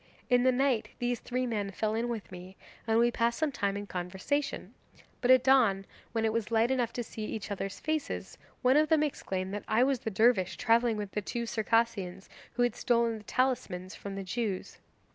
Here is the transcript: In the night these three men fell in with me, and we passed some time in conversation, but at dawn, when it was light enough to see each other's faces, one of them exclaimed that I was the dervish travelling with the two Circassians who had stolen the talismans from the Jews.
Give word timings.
In 0.31 0.41
the 0.41 0.51
night 0.51 0.87
these 0.97 1.19
three 1.19 1.45
men 1.45 1.69
fell 1.69 1.93
in 1.93 2.09
with 2.09 2.31
me, 2.31 2.57
and 2.87 2.97
we 2.97 3.11
passed 3.11 3.37
some 3.37 3.51
time 3.51 3.77
in 3.77 3.85
conversation, 3.85 4.73
but 5.21 5.29
at 5.29 5.43
dawn, 5.43 5.85
when 6.11 6.25
it 6.25 6.33
was 6.33 6.49
light 6.49 6.71
enough 6.71 6.91
to 6.93 7.03
see 7.03 7.23
each 7.25 7.51
other's 7.51 7.79
faces, 7.79 8.39
one 8.63 8.77
of 8.77 8.89
them 8.89 9.03
exclaimed 9.03 9.53
that 9.53 9.63
I 9.67 9.83
was 9.83 9.99
the 9.99 10.09
dervish 10.09 10.57
travelling 10.57 10.97
with 10.97 11.11
the 11.11 11.21
two 11.21 11.45
Circassians 11.45 12.29
who 12.53 12.63
had 12.63 12.75
stolen 12.75 13.19
the 13.19 13.23
talismans 13.25 13.93
from 13.93 14.15
the 14.15 14.23
Jews. 14.23 14.79